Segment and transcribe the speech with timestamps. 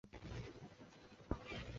[0.03, 1.69] 授户科给事中。